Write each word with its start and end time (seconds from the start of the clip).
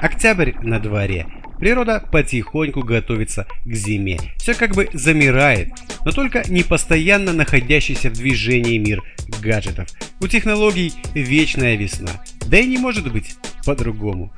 Октябрь 0.00 0.52
на 0.62 0.78
дворе. 0.78 1.26
Природа 1.58 2.04
потихоньку 2.12 2.82
готовится 2.82 3.48
к 3.64 3.74
зиме. 3.74 4.18
Все 4.36 4.54
как 4.54 4.76
бы 4.76 4.88
замирает, 4.92 5.70
но 6.04 6.12
только 6.12 6.44
не 6.48 6.62
постоянно 6.62 7.32
находящийся 7.32 8.08
в 8.10 8.12
движении 8.12 8.78
мир 8.78 9.02
гаджетов. 9.42 9.88
У 10.20 10.28
технологий 10.28 10.92
вечная 11.14 11.74
весна. 11.76 12.10
Да 12.46 12.58
и 12.58 12.66
не 12.66 12.78
может 12.78 13.12
быть 13.12 13.34
по-другому. 13.66 14.32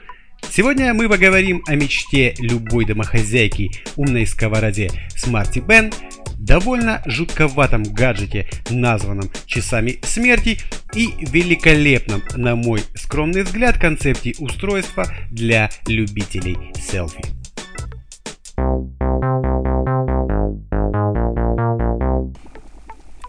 Сегодня 0.50 0.94
мы 0.94 1.10
поговорим 1.10 1.62
о 1.66 1.74
мечте 1.74 2.34
любой 2.38 2.86
домохозяйки 2.86 3.70
умной 3.96 4.26
сковороде 4.26 4.90
Smarty 5.14 5.64
Ben, 5.64 5.94
довольно 6.38 7.02
жутковатом 7.04 7.82
гаджете, 7.82 8.48
названном 8.70 9.30
часами 9.44 10.00
смерти, 10.02 10.58
и 10.94 11.08
великолепном, 11.20 12.22
на 12.34 12.56
мой 12.56 12.82
скромный 12.94 13.42
взгляд, 13.42 13.78
концепте 13.78 14.34
устройства 14.38 15.06
для 15.30 15.70
любителей 15.86 16.56
селфи. 16.74 17.22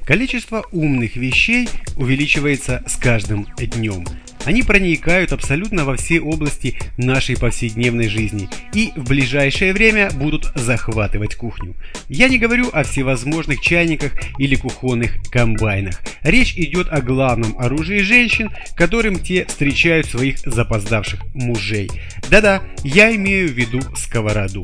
Количество 0.05 0.65
умных 0.71 1.15
вещей 1.15 1.69
увеличивается 1.95 2.83
с 2.87 2.97
каждым 2.97 3.47
днем. 3.57 4.05
Они 4.45 4.63
проникают 4.63 5.33
абсолютно 5.33 5.85
во 5.85 5.95
все 5.95 6.19
области 6.19 6.77
нашей 6.97 7.37
повседневной 7.37 8.07
жизни 8.07 8.49
и 8.73 8.91
в 8.95 9.07
ближайшее 9.07 9.73
время 9.73 10.09
будут 10.11 10.51
захватывать 10.55 11.35
кухню. 11.35 11.75
Я 12.09 12.27
не 12.27 12.39
говорю 12.39 12.69
о 12.73 12.83
всевозможных 12.83 13.61
чайниках 13.61 14.13
или 14.39 14.55
кухонных 14.55 15.11
комбайнах. 15.29 16.01
Речь 16.23 16.55
идет 16.57 16.87
о 16.89 17.01
главном 17.01 17.57
оружии 17.59 17.99
женщин, 17.99 18.49
которым 18.75 19.19
те 19.19 19.45
встречают 19.45 20.07
своих 20.07 20.39
запоздавших 20.39 21.19
мужей. 21.33 21.89
Да-да, 22.29 22.63
я 22.83 23.15
имею 23.15 23.49
в 23.49 23.51
виду 23.51 23.79
сковороду. 23.95 24.63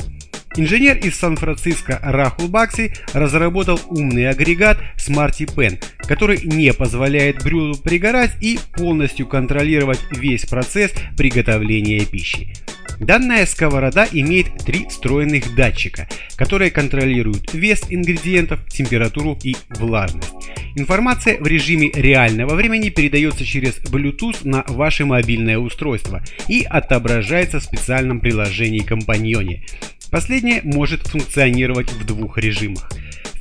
Инженер 0.57 0.97
из 0.97 1.15
Сан-Франциско 1.19 1.99
Рахул 2.01 2.47
Бакси 2.47 2.91
разработал 3.13 3.79
умный 3.89 4.27
агрегат 4.27 4.79
Smarty 4.97 5.45
Pen, 5.45 5.79
который 6.07 6.39
не 6.43 6.73
позволяет 6.73 7.43
блюду 7.43 7.79
пригорать 7.79 8.31
и 8.41 8.59
полностью 8.73 9.27
контролировать 9.27 9.99
весь 10.11 10.45
процесс 10.45 10.93
приготовления 11.15 12.05
пищи. 12.05 12.53
Данная 12.99 13.45
сковорода 13.45 14.07
имеет 14.11 14.57
три 14.65 14.87
встроенных 14.87 15.53
датчика, 15.55 16.07
которые 16.35 16.71
контролируют 16.71 17.53
вес 17.53 17.83
ингредиентов, 17.89 18.65
температуру 18.67 19.37
и 19.43 19.55
влажность. 19.69 20.33
Информация 20.75 21.37
в 21.39 21.45
режиме 21.45 21.91
реального 21.93 22.55
времени 22.55 22.89
передается 22.89 23.45
через 23.45 23.77
Bluetooth 23.79 24.47
на 24.47 24.63
ваше 24.67 25.05
мобильное 25.05 25.57
устройство 25.59 26.23
и 26.47 26.63
отображается 26.63 27.59
в 27.59 27.63
специальном 27.63 28.19
приложении 28.19 28.79
компаньоне. 28.79 29.63
Последнее 30.09 30.61
может 30.63 31.05
функционировать 31.05 31.91
в 31.91 32.05
двух 32.05 32.37
режимах. 32.37 32.89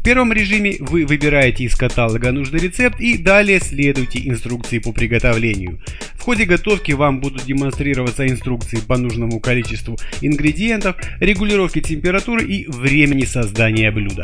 Первом 0.07 0.33
режиме 0.33 0.77
вы 0.79 1.05
выбираете 1.05 1.65
из 1.65 1.75
каталога 1.75 2.31
нужный 2.31 2.61
рецепт 2.61 3.01
и 3.01 3.19
далее 3.19 3.59
следуйте 3.59 4.21
инструкции 4.29 4.79
по 4.79 4.93
приготовлению. 4.93 5.81
В 6.15 6.23
ходе 6.23 6.45
готовки 6.45 6.93
вам 6.93 7.21
будут 7.21 7.45
демонстрироваться 7.45 8.25
инструкции 8.25 8.77
по 8.77 8.97
нужному 8.97 9.41
количеству 9.41 9.99
ингредиентов, 10.21 10.95
регулировке 11.19 11.81
температуры 11.81 12.45
и 12.45 12.69
времени 12.69 13.25
создания 13.25 13.91
блюда. 13.91 14.23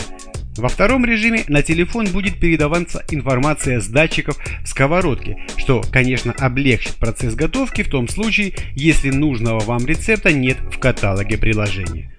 Во 0.56 0.68
втором 0.68 1.04
режиме 1.04 1.42
на 1.48 1.62
телефон 1.62 2.06
будет 2.06 2.38
передаваться 2.38 3.02
информация 3.10 3.80
с 3.80 3.88
датчиков 3.88 4.38
в 4.62 4.68
сковородке, 4.68 5.36
что, 5.56 5.82
конечно, 5.90 6.32
облегчит 6.38 6.94
процесс 6.94 7.34
готовки 7.34 7.82
в 7.82 7.90
том 7.90 8.06
случае, 8.06 8.54
если 8.76 9.10
нужного 9.10 9.58
вам 9.58 9.84
рецепта 9.84 10.32
нет 10.32 10.58
в 10.72 10.78
каталоге 10.78 11.38
приложения. 11.38 12.11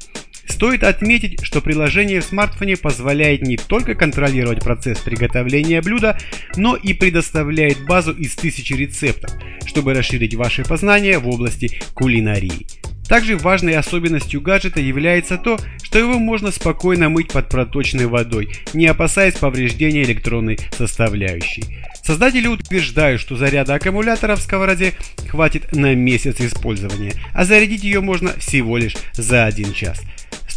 Стоит 0.48 0.84
отметить, 0.84 1.44
что 1.44 1.62
приложение 1.62 2.22
в 2.22 2.26
смартфоне 2.26 2.78
позволяет 2.78 3.42
не 3.42 3.58
только 3.58 3.96
контролировать 3.96 4.64
процесс 4.64 5.00
приготовления 5.00 5.81
блюда, 5.81 6.18
но 6.56 6.76
и 6.76 6.94
предоставляет 6.94 7.86
базу 7.86 8.12
из 8.12 8.36
тысячи 8.36 8.74
рецептов, 8.74 9.31
чтобы 9.66 9.94
расширить 9.94 10.36
ваши 10.36 10.64
познания 10.64 11.18
в 11.18 11.28
области 11.28 11.81
кулинарии. 11.94 12.68
Также 13.08 13.38
важной 13.38 13.76
особенностью 13.76 14.42
гаджета 14.42 14.80
является 14.80 15.38
то, 15.38 15.59
что 15.81 16.00
его 16.00 16.18
можно 16.18 16.52
спокойно 16.52 17.10
мыть 17.10 17.31
под 17.31 17.50
проточной 17.50 18.06
водой, 18.06 18.50
не 18.74 18.88
опасаясь 18.88 19.36
повреждения 19.36 20.04
электронной 20.04 20.58
составляющей. 20.78 21.66
Создатели 22.04 22.48
утверждают, 22.48 23.22
что 23.22 23.36
заряда 23.36 23.75
аккумулятора 23.75 24.36
в 24.36 24.42
сковороде 24.42 24.94
хватит 25.28 25.74
на 25.74 25.94
месяц 25.94 26.40
использования, 26.40 27.14
а 27.34 27.46
зарядить 27.46 27.84
ее 27.84 28.02
можно 28.02 28.34
всего 28.40 28.78
лишь 28.78 28.96
за 29.14 29.46
один 29.46 29.74
час. 29.74 30.02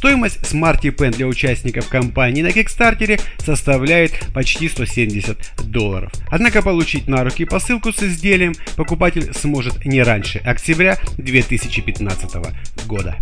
Стоимость 0.06 0.38
Smarty 0.42 0.94
Pen 0.94 1.10
для 1.10 1.26
участников 1.26 1.88
кампании 1.88 2.40
на 2.40 2.50
Kickstarter 2.50 3.20
составляет 3.38 4.12
почти 4.32 4.68
170 4.68 5.36
долларов. 5.64 6.12
Однако 6.30 6.62
получить 6.62 7.08
на 7.08 7.24
руки 7.24 7.44
посылку 7.44 7.92
с 7.92 8.00
изделием 8.04 8.54
покупатель 8.76 9.34
сможет 9.34 9.84
не 9.84 10.00
раньше 10.04 10.38
октября 10.38 10.96
2015 11.18 12.36
года. 12.86 13.16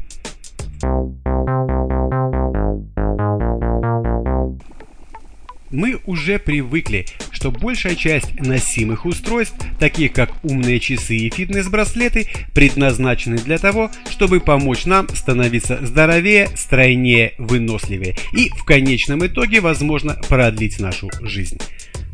Мы 5.70 5.98
уже 6.04 6.38
привыкли, 6.38 7.06
что 7.44 7.50
большая 7.50 7.94
часть 7.94 8.40
носимых 8.40 9.04
устройств, 9.04 9.54
таких 9.78 10.14
как 10.14 10.32
умные 10.42 10.80
часы 10.80 11.14
и 11.14 11.28
фитнес-браслеты, 11.28 12.26
предназначены 12.54 13.36
для 13.36 13.58
того, 13.58 13.90
чтобы 14.08 14.40
помочь 14.40 14.86
нам 14.86 15.06
становиться 15.14 15.78
здоровее, 15.84 16.48
стройнее, 16.56 17.34
выносливее 17.36 18.16
и 18.32 18.48
в 18.48 18.64
конечном 18.64 19.26
итоге, 19.26 19.60
возможно, 19.60 20.18
продлить 20.26 20.80
нашу 20.80 21.10
жизнь. 21.20 21.58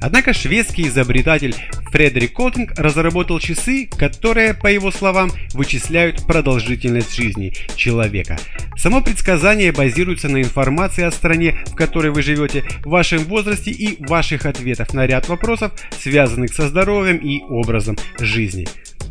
Однако 0.00 0.32
шведский 0.32 0.88
изобретатель 0.88 1.54
Фредерик 1.90 2.32
Колтинг 2.32 2.72
разработал 2.78 3.38
часы, 3.38 3.88
которые, 3.98 4.54
по 4.54 4.68
его 4.68 4.90
словам, 4.90 5.30
вычисляют 5.52 6.26
продолжительность 6.26 7.14
жизни 7.14 7.52
человека. 7.76 8.38
Само 8.76 9.02
предсказание 9.02 9.72
базируется 9.72 10.28
на 10.28 10.40
информации 10.40 11.04
о 11.04 11.10
стране, 11.10 11.62
в 11.66 11.74
которой 11.74 12.10
вы 12.10 12.22
живете, 12.22 12.64
вашем 12.84 13.24
возрасте 13.24 13.70
и 13.70 14.02
ваших 14.04 14.46
ответах 14.46 14.94
на 14.94 15.06
ряд 15.06 15.28
вопросов, 15.28 15.72
связанных 16.00 16.54
со 16.54 16.68
здоровьем 16.68 17.18
и 17.18 17.42
образом 17.42 17.98
жизни. 18.18 18.66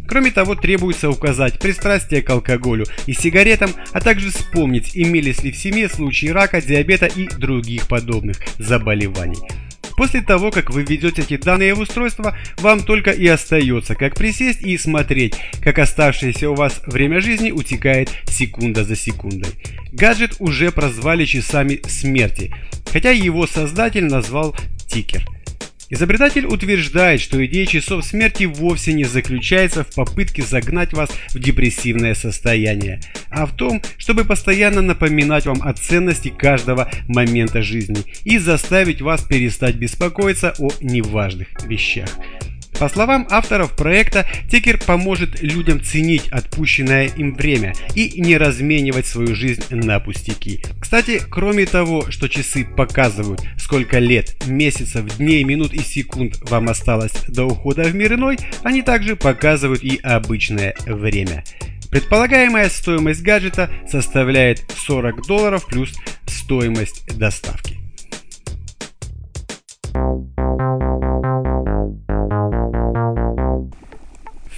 Кроме 0.07 0.31
того, 0.31 0.56
требуется 0.56 1.07
указать 1.09 1.59
пристрастие 1.59 2.23
к 2.23 2.29
алкоголю 2.31 2.85
и 3.06 3.13
сигаретам, 3.13 3.69
а 3.91 4.01
также 4.01 4.31
вспомнить, 4.31 4.91
имелись 4.95 5.44
ли 5.44 5.51
в 5.51 5.57
семье 5.57 5.88
случаи 5.88 6.27
рака, 6.27 6.61
диабета 6.61 7.06
и 7.06 7.27
других 7.27 7.88
подобных 7.88 8.38
заболеваний. 8.57 9.38
После 9.99 10.21
того, 10.21 10.49
как 10.49 10.69
вы 10.69 10.83
введете 10.83 11.23
эти 11.23 11.35
данные 11.35 11.73
в 11.73 11.81
устройство, 11.81 12.33
вам 12.59 12.83
только 12.83 13.11
и 13.11 13.27
остается, 13.27 13.95
как 13.95 14.15
присесть 14.15 14.61
и 14.61 14.77
смотреть, 14.77 15.35
как 15.61 15.77
оставшееся 15.77 16.49
у 16.49 16.55
вас 16.55 16.81
время 16.85 17.19
жизни 17.19 17.51
утекает 17.51 18.09
секунда 18.23 18.85
за 18.85 18.95
секундой. 18.95 19.50
Гаджет 19.91 20.38
уже 20.39 20.71
прозвали 20.71 21.25
часами 21.25 21.81
смерти, 21.85 22.56
хотя 22.94 23.12
его 23.12 23.45
создатель 23.45 24.06
назвал 24.06 24.56
тикер– 24.88 25.25
Изобретатель 25.89 26.45
утверждает, 26.45 27.19
что 27.19 27.44
идея 27.45 27.65
часов 27.65 28.06
смерти 28.06 28.44
вовсе 28.44 28.94
не 28.94 29.06
заключается 29.06 29.83
в 29.83 29.94
попытке 29.95 30.44
загнать 30.44 30.94
вас 30.94 31.09
в 31.33 31.39
депрессивное 31.39 32.13
состояние, 32.13 33.01
а 33.30 33.47
в 33.47 33.56
том, 33.56 33.81
чтобы 33.97 34.24
постоянно 34.24 34.81
напоминать 34.81 35.47
вам 35.47 35.62
о 35.63 35.74
ценности 35.74 36.30
каждого 36.30 36.89
момента 37.07 37.63
жизни 37.63 38.03
и 38.24 38.38
заставить 38.38 39.01
вас 39.01 39.24
перестать 39.24 39.75
беспокоиться 39.75 40.53
о 40.59 40.69
неважных 40.80 41.47
вещах. 41.65 42.09
По 42.79 42.87
словам 42.87 43.27
авторов 43.29 43.75
проекта, 43.75 44.25
Тикер 44.49 44.77
поможет 44.77 45.41
людям 45.41 45.83
ценить 45.83 46.29
отпущенное 46.29 47.07
им 47.07 47.35
время 47.35 47.73
и 47.93 48.21
не 48.21 48.37
разменивать 48.37 49.05
свою 49.05 49.35
жизнь 49.35 49.63
на 49.69 49.99
пустяки. 49.99 50.61
Кстати, 50.79 51.21
кроме 51.29 51.65
того, 51.65 52.09
что 52.09 52.29
часы 52.29 52.63
показывают, 52.65 53.41
сколько 53.57 53.99
лет, 53.99 54.37
месяцев, 54.47 55.17
дней, 55.17 55.43
минут 55.43 55.73
и 55.73 55.79
секунд 55.79 56.37
вам 56.49 56.69
осталось 56.69 57.11
до 57.27 57.43
ухода 57.43 57.83
в 57.83 57.93
мир 57.93 58.13
иной, 58.13 58.37
они 58.63 58.81
также 58.81 59.17
показывают 59.17 59.83
и 59.83 59.99
обычное 60.01 60.73
время. 60.85 61.43
Предполагаемая 61.91 62.69
стоимость 62.69 63.23
гаджета 63.23 63.69
составляет 63.91 64.63
40 64.77 65.27
долларов 65.27 65.65
плюс 65.65 65.91
стоимость 66.27 67.05
доставки. 67.17 67.78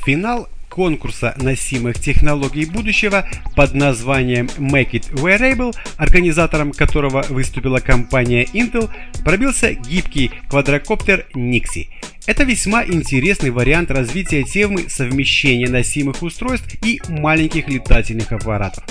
Финал 0.05 0.49
конкурса 0.69 1.35
носимых 1.37 1.99
технологий 1.99 2.65
будущего 2.65 3.27
под 3.55 3.73
названием 3.73 4.47
Make 4.57 4.91
It 4.91 5.13
Wearable, 5.13 5.75
организатором 5.97 6.71
которого 6.71 7.23
выступила 7.29 7.79
компания 7.79 8.45
Intel, 8.45 8.89
пробился 9.23 9.73
гибкий 9.73 10.31
квадрокоптер 10.49 11.27
Nixie. 11.35 11.89
Это 12.25 12.43
весьма 12.43 12.85
интересный 12.85 13.49
вариант 13.49 13.91
развития 13.91 14.43
темы 14.43 14.89
совмещения 14.89 15.69
носимых 15.69 16.23
устройств 16.23 16.75
и 16.83 17.01
маленьких 17.09 17.67
летательных 17.67 18.31
аппаратов. 18.31 18.83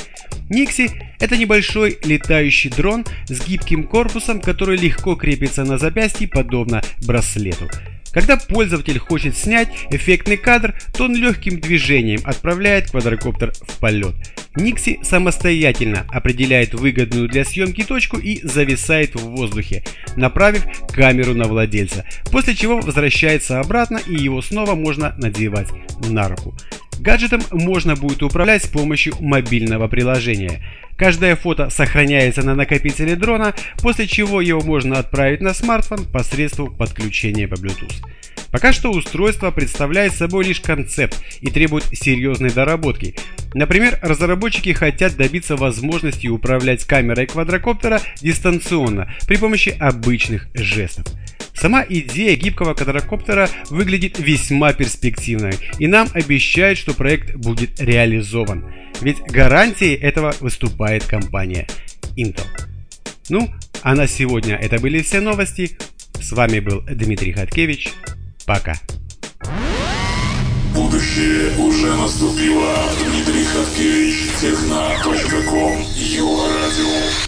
Nixie– 0.48 0.90
это 1.20 1.36
небольшой 1.36 1.98
летающий 2.04 2.70
дрон 2.70 3.04
с 3.28 3.46
гибким 3.46 3.84
корпусом, 3.84 4.40
который 4.40 4.76
легко 4.76 5.14
крепится 5.14 5.64
на 5.64 5.78
запястье, 5.78 6.28
подобно 6.28 6.82
браслету. 7.06 7.68
Когда 8.12 8.36
пользователь 8.36 8.98
хочет 8.98 9.36
снять 9.36 9.68
эффектный 9.90 10.36
кадр, 10.36 10.74
то 10.92 11.04
он 11.04 11.14
легким 11.14 11.60
движением 11.60 12.20
отправляет 12.24 12.90
квадрокоптер 12.90 13.52
в 13.52 13.78
полет. 13.78 14.14
Никси 14.56 14.98
самостоятельно 15.02 16.06
определяет 16.08 16.74
выгодную 16.74 17.28
для 17.28 17.44
съемки 17.44 17.84
точку 17.84 18.18
и 18.18 18.44
зависает 18.44 19.14
в 19.14 19.20
воздухе, 19.28 19.84
направив 20.16 20.64
камеру 20.92 21.34
на 21.34 21.44
владельца, 21.44 22.04
после 22.32 22.56
чего 22.56 22.80
возвращается 22.80 23.60
обратно 23.60 24.00
и 24.04 24.14
его 24.14 24.42
снова 24.42 24.74
можно 24.74 25.14
надевать 25.18 25.68
на 26.08 26.28
руку. 26.28 26.56
Гаджетом 27.00 27.41
можно 27.50 27.97
будет 27.97 28.23
управлять 28.23 28.64
с 28.64 28.69
помощью 28.69 29.14
мобильного 29.20 29.88
приложения. 29.88 30.62
Каждое 30.99 31.35
фото 31.35 31.70
сохраняется 31.70 32.43
на 32.43 32.55
накопителе 32.55 33.17
дрона, 33.17 33.55
после 33.81 34.06
чего 34.06 34.43
его 34.43 34.61
можно 34.61 34.99
отправить 34.99 35.41
на 35.41 35.55
смартфон 35.55 36.05
посредством 36.05 36.76
подключения 36.76 37.49
по 37.49 37.55
Bluetooth. 37.55 38.05
Пока 38.50 38.75
что 38.75 38.91
устройство 38.91 39.50
представляет 39.50 40.12
собой 40.12 40.44
лишь 40.44 40.61
концепт 40.61 41.17
и 41.41 41.50
требует 41.50 41.85
серьезной 41.85 42.50
доработки. 42.50 43.14
Например, 43.55 43.99
разработчики 44.02 44.75
хотят 44.75 45.17
добиться 45.17 45.56
возможности 45.56 46.26
управлять 46.26 46.85
камерой 46.85 47.26
квадрокоптера 47.26 48.02
дистанционно 48.20 49.11
при 49.26 49.37
помощи 49.37 49.75
обычных 49.81 50.49
жестов. 50.52 51.06
Сама 51.60 51.84
идея 51.86 52.36
гибкого 52.36 52.72
квадрокоптера 52.72 53.50
выглядит 53.68 54.18
весьма 54.18 54.72
перспективной, 54.72 55.52
и 55.78 55.86
нам 55.86 56.08
обещают, 56.14 56.78
что 56.78 56.94
проект 56.94 57.36
будет 57.36 57.78
реализован. 57.78 58.72
Ведь 59.02 59.18
гарантией 59.20 59.94
этого 59.94 60.34
выступает 60.40 61.04
компания 61.04 61.66
Intel. 62.16 62.46
Ну, 63.28 63.50
а 63.82 63.94
на 63.94 64.06
сегодня 64.06 64.56
это 64.56 64.78
были 64.78 65.02
все 65.02 65.20
новости. 65.20 65.76
С 66.18 66.32
вами 66.32 66.60
был 66.60 66.80
Дмитрий 66.80 67.32
Хаткевич. 67.32 67.90
Пока. 68.46 68.74
Будущее 70.74 71.58
уже 71.58 71.94
наступило. 71.94 72.74
Дмитрий 73.04 73.44
Хаткевич, 73.44 74.16
техна.ком, 74.40 75.84
Юга 75.94 76.48
Радио. 76.54 77.20